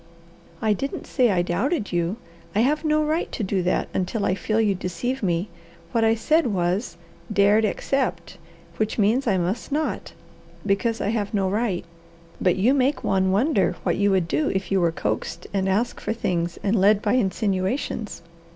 "I 0.63 0.73
didn't 0.73 1.05
say 1.05 1.29
I 1.29 1.43
doubted 1.43 1.91
you. 1.91 2.17
I 2.55 2.61
have 2.61 2.83
no 2.83 3.03
right 3.03 3.31
to 3.33 3.43
do 3.43 3.61
that 3.61 3.87
until 3.93 4.25
I 4.25 4.33
feel 4.33 4.59
you 4.59 4.73
deceive 4.73 5.21
me. 5.21 5.47
What 5.91 6.03
I 6.03 6.15
said 6.15 6.47
was 6.47 6.97
'dared 7.31 7.65
accept,' 7.65 8.39
which 8.77 8.97
means 8.97 9.27
I 9.27 9.37
must 9.37 9.71
not, 9.71 10.13
because 10.65 11.01
I 11.01 11.09
have 11.09 11.35
no 11.35 11.47
right. 11.51 11.85
But 12.41 12.55
you 12.55 12.73
make 12.73 13.03
one 13.03 13.29
wonder 13.31 13.75
what 13.83 13.95
you 13.97 14.09
would 14.09 14.27
do 14.27 14.47
if 14.47 14.71
you 14.71 14.81
were 14.81 14.91
coaxed 14.91 15.45
and 15.53 15.69
asked 15.69 16.01
for 16.01 16.13
things 16.13 16.57
and 16.63 16.75
led 16.75 17.03
by 17.03 17.13
insinuations." 17.13 18.23